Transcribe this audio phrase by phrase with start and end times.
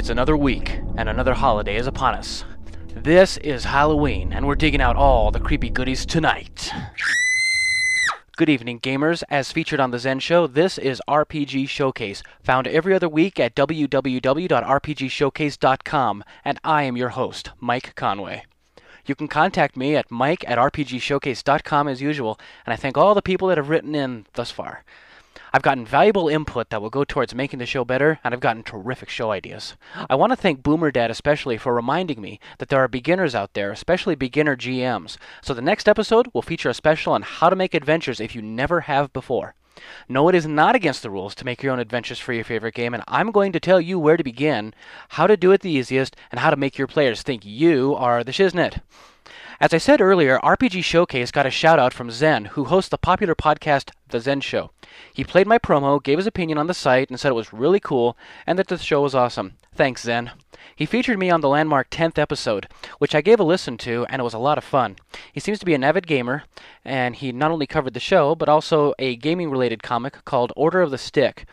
[0.00, 2.46] It's another week, and another holiday is upon us.
[2.94, 6.72] This is Halloween, and we're digging out all the creepy goodies tonight.
[8.38, 9.22] Good evening, gamers.
[9.28, 13.54] As featured on The Xen Show, this is RPG Showcase, found every other week at
[13.54, 18.44] www.rpgshowcase.com, and I am your host, Mike Conway.
[19.04, 23.20] You can contact me at mike at rpgshowcase.com as usual, and I thank all the
[23.20, 24.82] people that have written in thus far.
[25.52, 28.62] I've gotten valuable input that will go towards making the show better, and I've gotten
[28.62, 29.74] terrific show ideas.
[30.08, 33.54] I want to thank Boomer Dad especially for reminding me that there are beginners out
[33.54, 35.16] there, especially beginner GMs.
[35.42, 38.42] So the next episode will feature a special on how to make adventures if you
[38.42, 39.54] never have before.
[40.08, 42.74] No, it is not against the rules to make your own adventures for your favorite
[42.74, 44.74] game, and I'm going to tell you where to begin,
[45.10, 48.22] how to do it the easiest, and how to make your players think you are
[48.22, 48.80] the shiznit.
[49.62, 52.96] As I said earlier, RPG Showcase got a shout out from Xen, who hosts the
[52.96, 54.70] popular podcast The Xen Show.
[55.12, 57.78] He played my promo, gave his opinion on the site, and said it was really
[57.78, 59.58] cool and that the show was awesome.
[59.74, 60.30] Thanks, Xen.
[60.74, 62.68] He featured me on the landmark 10th episode,
[63.00, 64.96] which I gave a listen to, and it was a lot of fun.
[65.30, 66.44] He seems to be an avid gamer,
[66.82, 70.80] and he not only covered the show, but also a gaming related comic called Order
[70.80, 71.44] of the Stick.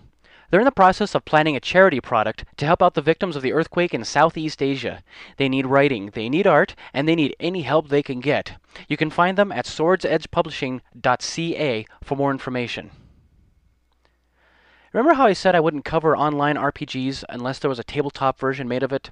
[0.49, 3.41] They're in the process of planning a charity product to help out the victims of
[3.41, 5.03] the earthquake in Southeast Asia.
[5.37, 8.59] They need writing, they need art, and they need any help they can get.
[8.87, 12.91] You can find them at swordsedgepublishing.ca for more information.
[14.91, 18.67] Remember how I said I wouldn't cover online RPGs unless there was a tabletop version
[18.67, 19.11] made of it?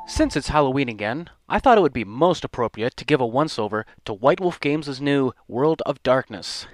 [0.06, 3.59] Since it's Halloween again, I thought it would be most appropriate to give a once
[3.59, 6.67] over to White Wolf Games' new World of Darkness.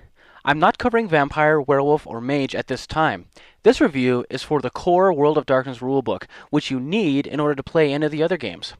[0.44, 3.26] I'm not covering vampire, werewolf, or mage at this time.
[3.62, 7.54] This review is for the core World of Darkness rulebook, which you need in order
[7.54, 8.74] to play any of the other games.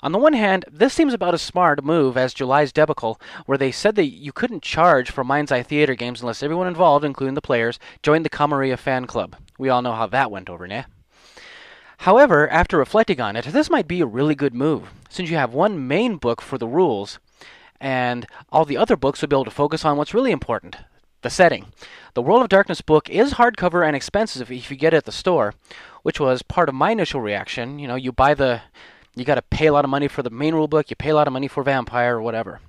[0.00, 3.58] On the one hand, this seems about as smart a move as July's debacle, where
[3.58, 7.34] they said that you couldn't charge for Mind's Eye Theater games unless everyone involved, including
[7.34, 9.34] the players, joined the Camarilla fan club.
[9.58, 10.84] We all know how that went over, nah?
[11.98, 15.52] However, after reflecting on it, this might be a really good move, since you have
[15.52, 17.18] one main book for the rules,
[17.80, 20.76] and all the other books will be able to focus on what's really important
[21.22, 21.66] the setting.
[22.14, 25.12] The World of Darkness book is hardcover and expensive if you get it at the
[25.12, 25.54] store,
[26.02, 27.78] which was part of my initial reaction.
[27.78, 28.62] You know, you buy the,
[29.16, 31.10] you got to pay a lot of money for the main rule book, you pay
[31.10, 32.60] a lot of money for Vampire or whatever.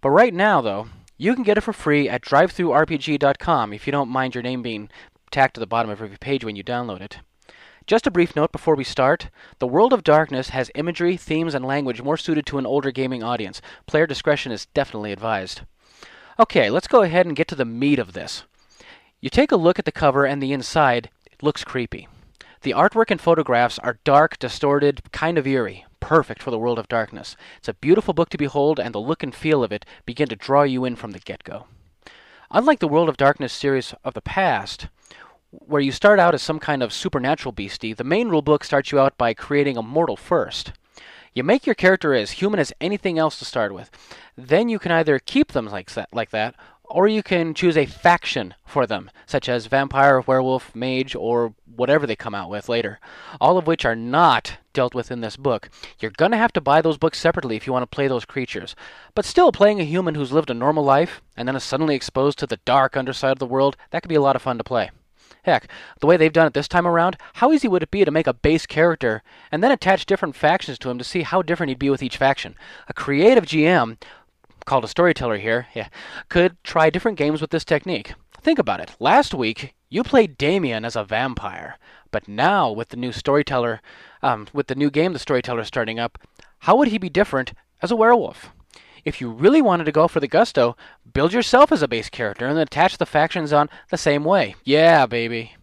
[0.00, 4.08] But right now, though, you can get it for free at drivethrurpg.com if you don't
[4.08, 4.90] mind your name being
[5.30, 7.18] tacked to the bottom of every page when you download it.
[7.86, 11.64] Just a brief note before we start The World of Darkness has imagery, themes, and
[11.64, 13.60] language more suited to an older gaming audience.
[13.86, 15.62] Player discretion is definitely advised.
[16.40, 18.44] Okay, let's go ahead and get to the meat of this.
[19.20, 22.08] You take a look at the cover and the inside, it looks creepy.
[22.62, 26.88] The artwork and photographs are dark, distorted, kind of eerie, perfect for the world of
[26.88, 27.36] darkness.
[27.58, 30.34] It's a beautiful book to behold, and the look and feel of it begin to
[30.34, 31.66] draw you in from the get go.
[32.50, 34.88] Unlike the World of Darkness series of the past,
[35.50, 38.98] where you start out as some kind of supernatural beastie, the main rulebook starts you
[38.98, 40.72] out by creating a mortal first.
[41.34, 43.90] You make your character as human as anything else to start with.
[44.36, 46.54] Then you can either keep them like that, like that
[46.90, 52.06] or you can choose a faction for them, such as vampire, werewolf, mage, or whatever
[52.06, 52.98] they come out with later,
[53.40, 55.70] all of which are not dealt with in this book.
[56.00, 58.24] You're going to have to buy those books separately if you want to play those
[58.24, 58.74] creatures.
[59.14, 62.38] But still, playing a human who's lived a normal life and then is suddenly exposed
[62.40, 64.64] to the dark underside of the world, that could be a lot of fun to
[64.64, 64.90] play.
[65.44, 65.68] Heck,
[66.00, 68.26] the way they've done it this time around, how easy would it be to make
[68.26, 71.78] a base character and then attach different factions to him to see how different he'd
[71.78, 72.54] be with each faction?
[72.88, 73.96] A creative GM
[74.66, 75.88] called a storyteller here, yeah,
[76.28, 78.14] could try different games with this technique.
[78.40, 78.94] Think about it.
[78.98, 81.78] Last week, you played Damien as a vampire,
[82.10, 83.80] but now with the new storyteller,
[84.22, 86.18] um, with the new game the storyteller starting up,
[86.60, 87.52] how would he be different
[87.82, 88.52] as a werewolf?
[89.04, 90.76] If you really wanted to go for the gusto,
[91.12, 94.54] build yourself as a base character and then attach the factions on the same way.
[94.64, 95.56] Yeah, baby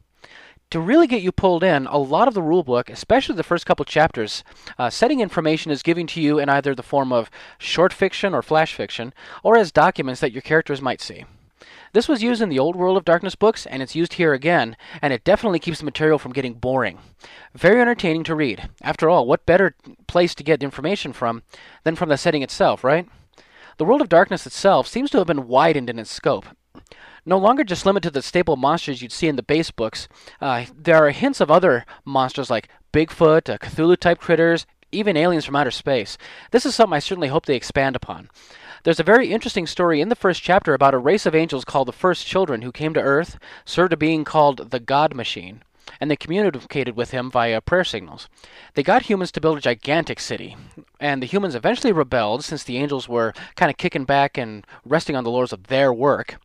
[0.69, 3.85] to really get you pulled in, a lot of the rulebook, especially the first couple
[3.85, 4.43] chapters,
[4.77, 8.41] uh, setting information is given to you in either the form of short fiction or
[8.41, 9.13] flash fiction,
[9.43, 11.25] or as documents that your characters might see.
[11.93, 14.75] This was used in the old World of Darkness books, and it's used here again,
[15.01, 16.99] and it definitely keeps the material from getting boring.
[17.55, 18.69] Very entertaining to read.
[18.81, 19.73] After all, what better
[20.05, 21.43] place to get information from
[21.83, 23.07] than from the setting itself, right?
[23.77, 26.45] The World of Darkness itself seems to have been widened in its scope
[27.27, 30.07] no longer just limited to the staple monsters you'd see in the base books.
[30.39, 35.43] Uh, there are hints of other monsters like Bigfoot, uh, Cthulhu type critters, even aliens
[35.43, 36.17] from outer space.
[36.51, 38.29] This is something I certainly hope they expand upon.
[38.83, 41.89] There's a very interesting story in the first chapter about a race of angels called
[41.89, 45.61] the First Children who came to Earth, served a being called the God Machine,
[45.99, 48.27] and they communicated with him via prayer signals.
[48.73, 50.55] They got humans to build a gigantic city,
[50.99, 55.15] and the humans eventually rebelled since the angels were kind of kicking back and resting
[55.15, 56.39] on the laurels of their work.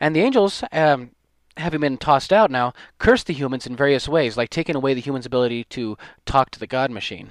[0.00, 1.10] And the angels, um,
[1.56, 5.00] having been tossed out now, curse the humans in various ways, like taking away the
[5.00, 7.30] humans' ability to talk to the God machine.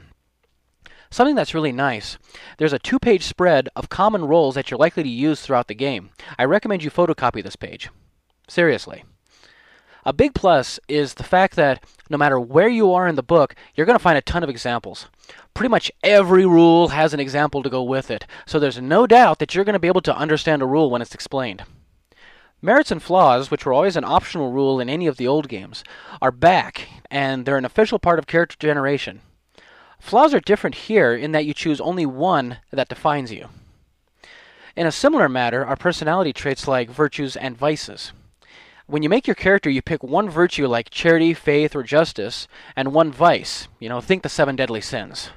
[1.11, 2.17] Something that's really nice.
[2.57, 5.75] There's a two page spread of common roles that you're likely to use throughout the
[5.75, 6.09] game.
[6.37, 7.89] I recommend you photocopy this page.
[8.47, 9.03] Seriously.
[10.05, 13.55] A big plus is the fact that no matter where you are in the book,
[13.73, 15.07] you're going to find a ton of examples.
[15.55, 19.39] Pretty much every rule has an example to go with it, so there's no doubt
[19.39, 21.63] that you're going to be able to understand a rule when it's explained.
[22.61, 25.83] Merits and flaws, which were always an optional rule in any of the old games,
[26.21, 29.21] are back, and they're an official part of character generation.
[29.99, 33.49] Flaws are different here in that you choose only one that defines you.
[34.75, 38.11] In a similar matter are personality traits like virtues and vices.
[38.87, 42.93] When you make your character, you pick one virtue like charity, faith, or justice, and
[42.93, 43.67] one vice.
[43.79, 45.31] You know, think the seven deadly sins.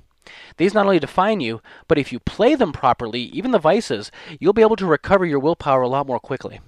[0.58, 4.52] These not only define you, but if you play them properly, even the vices, you'll
[4.52, 6.60] be able to recover your willpower a lot more quickly.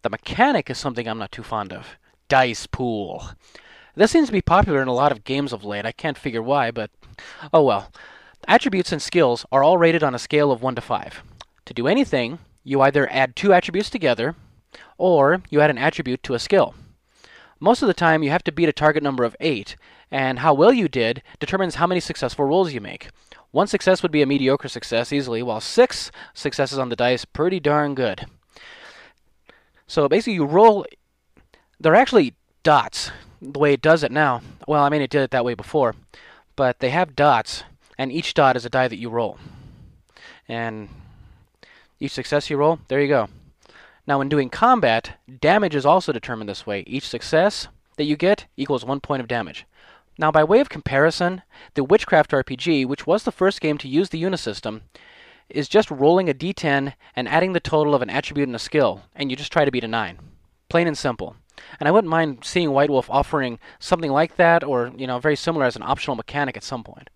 [0.00, 1.98] The mechanic is something I'm not too fond of.
[2.28, 3.28] Dice pool.
[3.94, 5.84] This seems to be popular in a lot of games of late.
[5.84, 6.90] I can't figure why, but
[7.52, 7.92] oh well.
[8.48, 11.22] Attributes and skills are all rated on a scale of 1 to 5.
[11.66, 14.34] To do anything, you either add two attributes together,
[14.98, 16.74] or you add an attribute to a skill.
[17.60, 19.76] Most of the time, you have to beat a target number of 8,
[20.10, 23.08] and how well you did determines how many successful rolls you make.
[23.52, 27.60] One success would be a mediocre success easily, while six successes on the dice pretty
[27.60, 28.26] darn good.
[29.86, 30.86] So basically, you roll.
[31.78, 33.10] They're actually dots.
[33.40, 34.40] The way it does it now.
[34.66, 35.94] Well, I mean, it did it that way before,
[36.56, 37.64] but they have dots,
[37.98, 39.38] and each dot is a die that you roll.
[40.48, 40.88] And
[42.00, 43.28] each success you roll, there you go.
[44.06, 46.82] Now, when doing combat, damage is also determined this way.
[46.86, 49.64] Each success that you get equals one point of damage.
[50.18, 51.42] Now, by way of comparison,
[51.74, 54.82] the Witchcraft RPG, which was the first game to use the Unisystem,
[55.48, 59.02] is just rolling a d10 and adding the total of an attribute and a skill,
[59.14, 60.18] and you just try to beat a 9.
[60.68, 61.36] Plain and simple.
[61.78, 65.36] And I wouldn't mind seeing White Wolf offering something like that or, you know, very
[65.36, 67.08] similar as an optional mechanic at some point.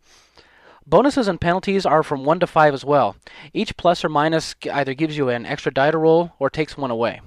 [0.89, 3.17] Bonuses and penalties are from 1 to 5 as well.
[3.53, 6.93] Each plus or minus either gives you an extra die to roll or takes one
[6.93, 7.21] away.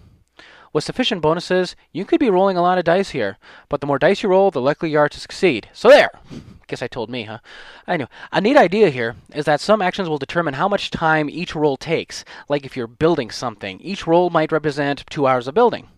[0.72, 3.38] With sufficient bonuses, you could be rolling a lot of dice here,
[3.68, 5.68] but the more dice you roll, the likelier you are to succeed.
[5.74, 6.10] So there!
[6.68, 7.40] Guess I told me, huh?
[7.86, 8.08] I know.
[8.32, 11.76] A neat idea here is that some actions will determine how much time each roll
[11.76, 12.24] takes.
[12.48, 15.90] Like if you're building something, each roll might represent two hours of building.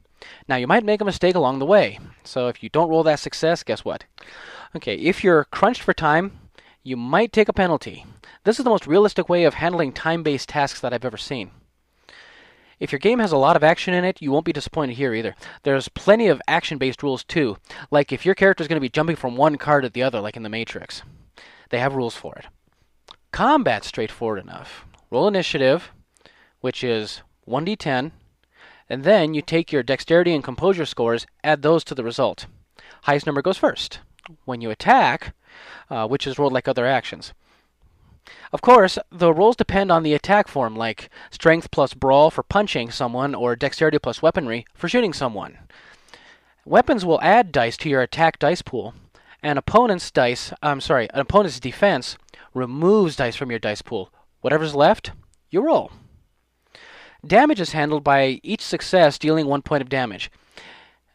[0.48, 2.00] Now, you might make a mistake along the way.
[2.24, 4.06] So if you don't roll that success, guess what?
[4.76, 6.41] Okay, if you're crunched for time,
[6.84, 8.06] you might take a penalty.
[8.44, 11.52] This is the most realistic way of handling time based tasks that I've ever seen.
[12.80, 15.14] If your game has a lot of action in it, you won't be disappointed here
[15.14, 15.36] either.
[15.62, 17.58] There's plenty of action based rules too,
[17.92, 20.20] like if your character is going to be jumping from one card to the other,
[20.20, 21.04] like in the Matrix.
[21.70, 22.46] They have rules for it.
[23.32, 24.86] Combat's straightforward enough.
[25.12, 25.92] Roll initiative,
[26.62, 28.12] which is 1d10,
[28.90, 32.48] and then you take your dexterity and composure scores, add those to the result.
[33.04, 34.00] Highest number goes first.
[34.46, 35.34] When you attack,
[35.92, 37.34] uh, which is rolled like other actions.
[38.54, 42.92] Of course, the rolls depend on the attack form, like strength plus brawl for punching
[42.92, 45.58] someone, or dexterity plus weaponry for shooting someone.
[46.66, 48.94] Weapons will add dice to your attack dice pool,
[49.44, 52.18] and opponent's dice, I'm sorry, an opponent's defense
[52.54, 54.14] removes dice from your dice pool.
[54.42, 55.12] Whatever's left,
[55.50, 55.92] you roll.
[57.26, 60.32] Damage is handled by each success dealing one point of damage.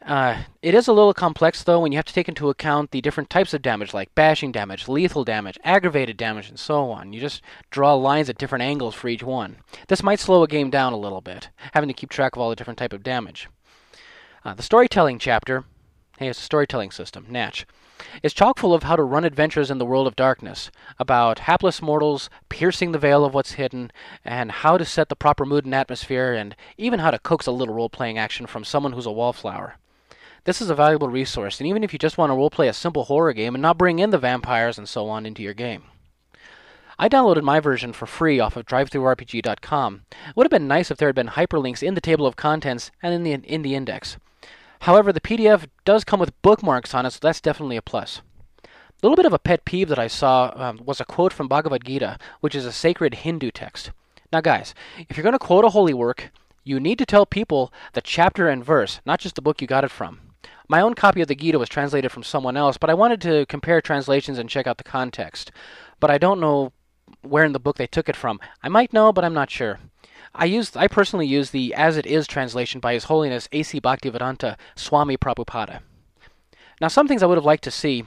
[0.07, 3.01] Uh, it is a little complex though when you have to take into account the
[3.01, 7.11] different types of damage like bashing damage, lethal damage, aggravated damage, and so on.
[7.11, 9.57] You just draw lines at different angles for each one.
[9.89, 12.49] This might slow a game down a little bit, having to keep track of all
[12.49, 13.49] the different type of damage.
[14.45, 15.65] Uh, the storytelling chapter,
[16.19, 17.65] hey, it's a storytelling system, Natch,
[18.23, 21.81] is chock full of how to run adventures in the world of darkness, about hapless
[21.81, 23.91] mortals piercing the veil of what's hidden,
[24.23, 27.51] and how to set the proper mood and atmosphere, and even how to coax a
[27.51, 29.75] little role playing action from someone who's a wallflower.
[30.47, 33.03] This is a valuable resource, and even if you just want to roleplay a simple
[33.03, 35.83] horror game and not bring in the vampires and so on into your game.
[36.97, 40.01] I downloaded my version for free off of drivethrurpg.com.
[40.09, 42.91] It would have been nice if there had been hyperlinks in the table of contents
[43.03, 44.15] and in the in the index.
[44.83, 48.21] However, the PDF does come with bookmarks on it, so that's definitely a plus.
[48.63, 48.69] A
[49.03, 51.83] little bit of a pet peeve that I saw um, was a quote from Bhagavad
[51.83, 53.91] Gita, which is a sacred Hindu text.
[54.31, 54.73] Now, guys,
[55.09, 56.31] if you're going to quote a holy work,
[56.63, 59.83] you need to tell people the chapter and verse, not just the book you got
[59.83, 60.21] it from.
[60.67, 63.45] My own copy of the Gita was translated from someone else, but I wanted to
[63.45, 65.51] compare translations and check out the context.
[65.99, 66.73] But I don't know
[67.21, 68.39] where in the book they took it from.
[68.61, 69.79] I might know, but I'm not sure.
[70.35, 73.79] I used I personally use the As It Is translation by His Holiness A.C.
[73.79, 75.79] Bhaktivedanta Swami Prabhupada.
[76.81, 78.05] Now, some things I would have liked to see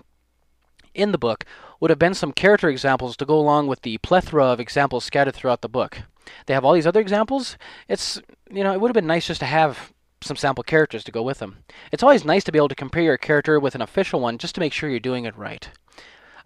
[0.95, 1.45] in the book
[1.81, 5.35] would have been some character examples to go along with the plethora of examples scattered
[5.35, 6.03] throughout the book.
[6.47, 7.57] They have all these other examples.
[7.89, 11.13] It's you know it would have been nice just to have some sample characters to
[11.13, 11.59] go with them.
[11.93, 14.55] It's always nice to be able to compare your character with an official one just
[14.55, 15.69] to make sure you're doing it right.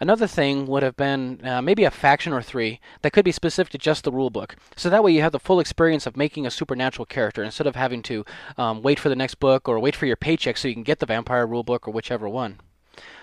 [0.01, 3.71] Another thing would have been uh, maybe a faction or three that could be specific
[3.73, 4.53] to just the rulebook.
[4.77, 7.77] So that way you have the full experience of making a supernatural character instead of
[7.77, 8.25] having to
[8.59, 10.99] um, wait for the next book or wait for your paycheck so you can get
[10.99, 12.61] the vampire rulebook or whichever one.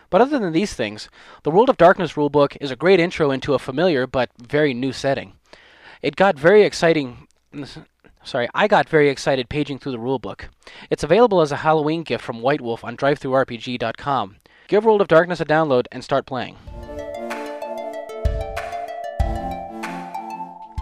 [0.10, 1.10] But other than these things,
[1.44, 4.92] the World of Darkness rulebook is a great intro into a familiar but very new
[4.92, 5.34] setting.
[6.02, 7.28] It got very exciting
[8.24, 10.46] Sorry, I got very excited paging through the rulebook.
[10.90, 14.36] It's available as a Halloween gift from White Wolf on drivethrurpg.com.
[14.68, 16.56] Give World of Darkness a download and start playing.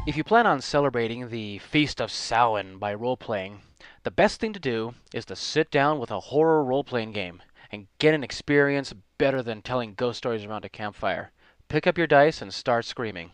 [0.05, 3.62] If you plan on celebrating the Feast of Samhain by role playing,
[4.03, 7.41] the best thing to do is to sit down with a horror role playing game
[7.72, 11.31] and get an experience better than telling ghost stories around a campfire.
[11.67, 13.31] Pick up your dice and start screaming.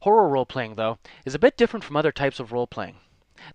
[0.00, 2.96] Horror role playing, though, is a bit different from other types of role playing.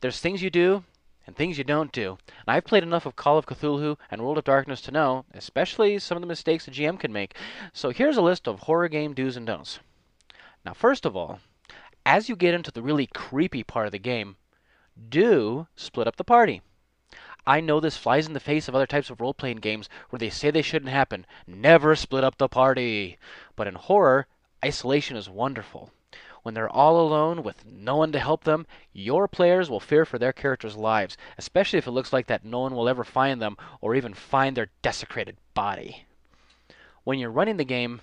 [0.01, 0.83] There's things you do
[1.25, 2.17] and things you don't do.
[2.27, 5.99] And I've played enough of Call of Cthulhu and World of Darkness to know, especially
[5.99, 7.35] some of the mistakes a GM can make.
[7.73, 9.79] So here's a list of horror game do's and don'ts.
[10.65, 11.39] Now, first of all,
[12.05, 14.35] as you get into the really creepy part of the game,
[15.09, 16.61] do split up the party.
[17.45, 20.19] I know this flies in the face of other types of role playing games where
[20.19, 21.25] they say they shouldn't happen.
[21.45, 23.17] Never split up the party.
[23.55, 24.27] But in horror,
[24.63, 25.91] isolation is wonderful.
[26.43, 30.19] When they're all alone with no one to help them, your players will fear for
[30.19, 33.57] their characters' lives, especially if it looks like that no one will ever find them
[33.79, 36.05] or even find their desecrated body.
[37.05, 38.01] When you're running the game,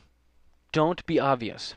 [0.73, 1.75] don't be obvious.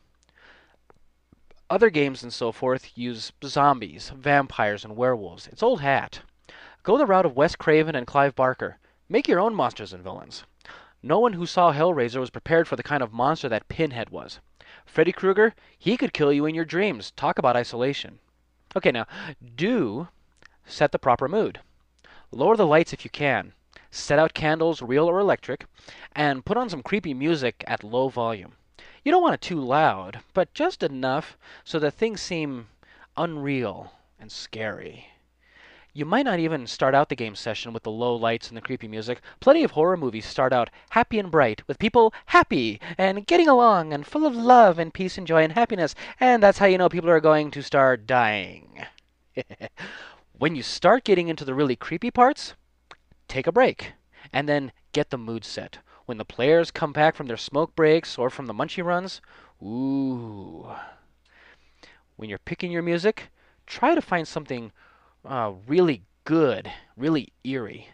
[1.70, 5.48] Other games and so forth use zombies, vampires, and werewolves.
[5.48, 6.22] It's old hat.
[6.84, 8.77] Go the route of Wes Craven and Clive Barker.
[9.10, 10.43] Make your own monsters and villains.
[11.01, 14.39] No one who saw Hellraiser was prepared for the kind of monster that Pinhead was.
[14.86, 17.12] Freddy Krueger, he could kill you in your dreams.
[17.12, 18.20] Talk about isolation.
[18.75, 19.06] Okay, now,
[19.56, 20.08] do
[20.66, 21.60] set the proper mood.
[22.32, 23.54] Lower the lights if you can.
[23.92, 25.66] Set out candles, real or electric,
[26.16, 28.54] and put on some creepy music at low volume.
[29.04, 32.70] You don't want it too loud, but just enough so that things seem
[33.16, 35.12] unreal and scary.
[35.96, 38.62] You might not even start out the game session with the low lights and the
[38.62, 39.22] creepy music.
[39.40, 43.94] Plenty of horror movies start out happy and bright, with people happy and getting along
[43.94, 46.90] and full of love and peace and joy and happiness, and that's how you know
[46.90, 48.84] people are going to start dying.
[50.40, 52.56] when you start getting into the really creepy parts,
[53.28, 53.94] take a break,
[54.32, 55.78] and then get the mood set.
[56.08, 59.22] When the players come back from their smoke breaks or from the munchie runs,
[59.62, 60.70] ooh.
[62.16, 63.30] When you're picking your music,
[63.68, 64.72] try to find something
[65.25, 67.88] uh, really good, really eerie.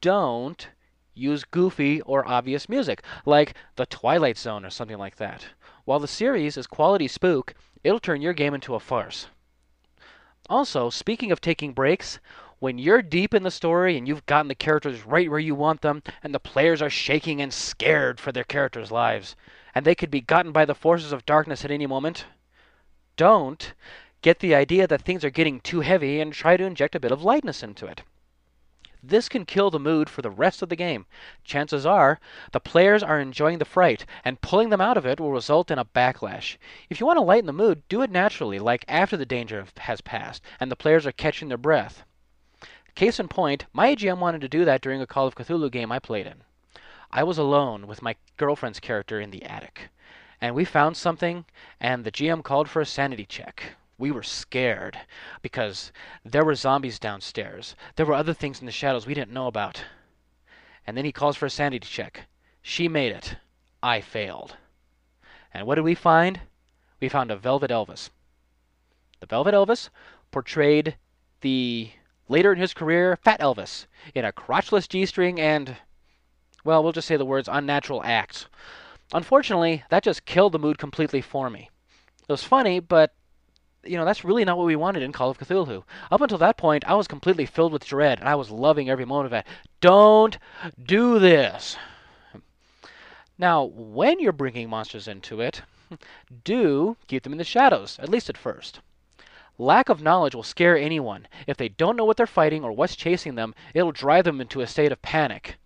[0.00, 0.68] Don't
[1.14, 5.46] use goofy or obvious music, like The Twilight Zone or something like that.
[5.84, 9.28] While the series is quality spook, it'll turn your game into a farce.
[10.48, 12.18] Also, speaking of taking breaks,
[12.58, 15.82] when you're deep in the story and you've gotten the characters right where you want
[15.82, 19.36] them, and the players are shaking and scared for their characters' lives,
[19.74, 22.26] and they could be gotten by the forces of darkness at any moment,
[23.16, 23.72] don't
[24.22, 27.12] get the idea that things are getting too heavy and try to inject a bit
[27.12, 28.02] of lightness into it.
[29.08, 31.06] This can kill the mood for the rest of the game.
[31.44, 32.18] Chances are
[32.50, 35.78] the players are enjoying the fright, and pulling them out of it will result in
[35.78, 36.56] a backlash.
[36.90, 40.00] If you want to lighten the mood, do it naturally, like after the danger has
[40.00, 42.04] passed and the players are catching their breath.
[42.96, 45.92] Case in point, my AGM wanted to do that during a Call of Cthulhu game
[45.92, 46.42] I played in.
[47.12, 49.90] I was alone with my girlfriend's character in the attic,
[50.40, 51.44] and we found something,
[51.78, 54.98] and the GM called for a sanity check we were scared
[55.42, 55.90] because
[56.24, 57.74] there were zombies downstairs.
[57.96, 59.84] There were other things in the shadows we didn't know about.
[60.86, 62.26] And then he calls for a sanity check.
[62.62, 63.36] She made it.
[63.82, 64.56] I failed.
[65.52, 66.40] And what did we find?
[67.00, 68.10] We found a Velvet Elvis.
[69.20, 69.88] The Velvet Elvis
[70.30, 70.96] portrayed
[71.40, 71.90] the
[72.28, 75.76] later in his career Fat Elvis in a crotchless G string and,
[76.64, 78.46] well, we'll just say the words unnatural acts.
[79.14, 81.70] Unfortunately, that just killed the mood completely for me.
[82.28, 83.14] It was funny, but
[83.86, 85.84] you know, that's really not what we wanted in Call of Cthulhu.
[86.10, 89.04] Up until that point, I was completely filled with dread, and I was loving every
[89.04, 89.46] moment of it.
[89.80, 90.38] Don't
[90.82, 91.76] do this.
[93.38, 95.62] Now, when you're bringing monsters into it,
[96.44, 98.80] do keep them in the shadows, at least at first.
[99.58, 101.28] Lack of knowledge will scare anyone.
[101.46, 104.60] If they don't know what they're fighting or what's chasing them, it'll drive them into
[104.60, 105.56] a state of panic.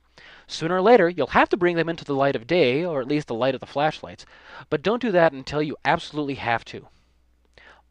[0.47, 3.09] Sooner or later, you'll have to bring them into the light of day, or at
[3.09, 4.27] least the light of the flashlights,
[4.69, 6.89] but don't do that until you absolutely have to.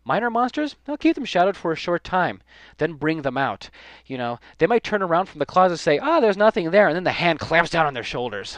[0.09, 2.41] Minor monsters, they'll keep them shadowed for a short time,
[2.79, 3.69] then bring them out.
[4.07, 6.71] You know, they might turn around from the closet and say, "Ah, oh, there's nothing
[6.71, 8.57] there," and then the hand clamps down on their shoulders.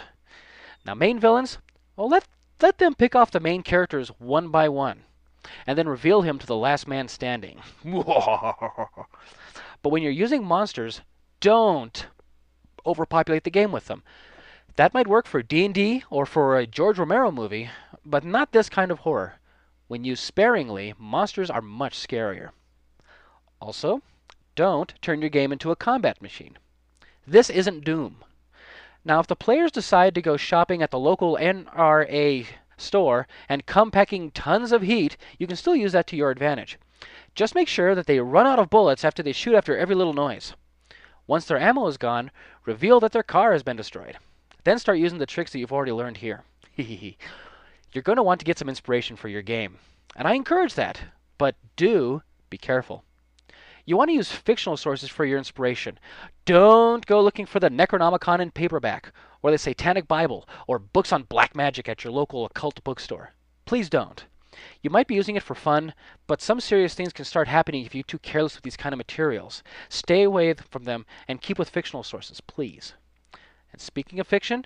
[0.85, 1.57] Now, main villains,
[1.97, 2.25] well, let
[2.61, 5.03] let them pick off the main characters one by one,
[5.67, 7.61] and then reveal him to the last man standing.
[7.83, 9.09] but
[9.81, 11.01] when you're using monsters,
[11.41, 12.07] don't
[12.85, 14.03] overpopulate the game with them.
[14.77, 17.69] That might work for D&D or for a George Romero movie,
[18.05, 19.40] but not this kind of horror.
[19.91, 22.51] When used sparingly, monsters are much scarier.
[23.59, 24.01] Also,
[24.55, 26.57] don't turn your game into a combat machine.
[27.27, 28.23] This isn't Doom.
[29.03, 33.91] Now, if the players decide to go shopping at the local NRA store and come
[33.91, 36.79] packing tons of heat, you can still use that to your advantage.
[37.35, 40.13] Just make sure that they run out of bullets after they shoot after every little
[40.13, 40.53] noise.
[41.27, 42.31] Once their ammo is gone,
[42.63, 44.17] reveal that their car has been destroyed.
[44.63, 46.45] Then start using the tricks that you've already learned here.
[47.93, 49.77] you're going to want to get some inspiration for your game.
[50.15, 51.01] And I encourage that,
[51.37, 53.03] but do be careful.
[53.85, 55.99] You want to use fictional sources for your inspiration.
[56.45, 61.23] Don't go looking for the Necronomicon in paperback, or the Satanic Bible, or books on
[61.23, 63.33] black magic at your local occult bookstore.
[63.65, 64.25] Please don't.
[64.81, 65.93] You might be using it for fun,
[66.27, 68.97] but some serious things can start happening if you're too careless with these kind of
[68.97, 69.63] materials.
[69.89, 72.93] Stay away from them and keep with fictional sources, please.
[73.71, 74.65] And speaking of fiction,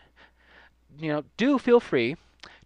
[1.00, 2.18] you know, do feel free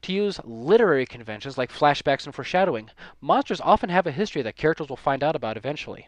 [0.04, 2.90] to use literary conventions like flashbacks and foreshadowing.
[3.22, 6.08] Monsters often have a history that characters will find out about eventually.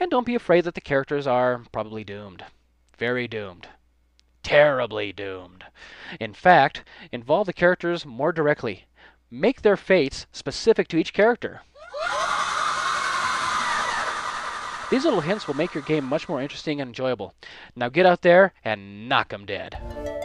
[0.00, 2.44] And don't be afraid that the characters are probably doomed.
[2.96, 3.68] Very doomed.
[4.42, 5.64] Terribly doomed.
[6.20, 8.84] In fact, involve the characters more directly.
[9.30, 11.62] Make their fates specific to each character.
[14.90, 17.34] These little hints will make your game much more interesting and enjoyable.
[17.74, 20.23] Now get out there and knock 'em dead.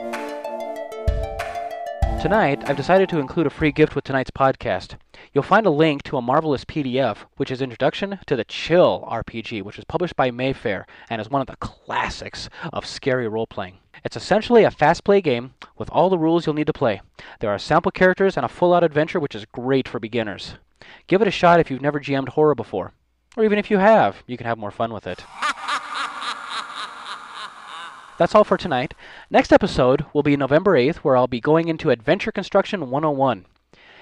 [2.22, 4.98] Tonight, I've decided to include a free gift with tonight's podcast.
[5.32, 9.64] You'll find a link to a marvelous PDF, which is Introduction to the Chill RPG,
[9.64, 13.78] which was published by Mayfair and is one of the classics of scary role playing.
[14.04, 17.00] It's essentially a fast play game with all the rules you'll need to play.
[17.40, 20.56] There are sample characters and a full out adventure, which is great for beginners.
[21.08, 22.92] Give it a shot if you've never GM'd horror before.
[23.38, 25.24] Or even if you have, you can have more fun with it.
[28.20, 28.94] That's all for tonight.
[29.32, 33.46] Next episode will be November 8th, where I'll be going into Adventure Construction 101.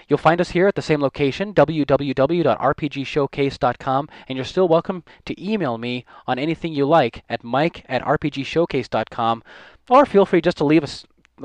[0.10, 5.78] You'll find us here at the same location, www.rpgshowcase.com, and you're still welcome to email
[5.78, 9.44] me on anything you like at mike at rpgshowcase.com,
[9.88, 10.90] or feel free just to leave a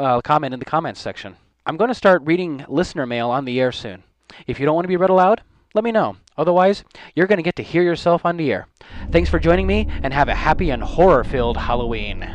[0.00, 1.37] uh, comment in the comments section.
[1.66, 4.02] I'm going to start reading listener mail on the air soon.
[4.46, 5.42] If you don't want to be read aloud,
[5.74, 6.16] let me know.
[6.38, 8.66] Otherwise, you're going to get to hear yourself on the air.
[9.11, 12.26] Thanks for joining me, and have a happy and horror filled Halloween.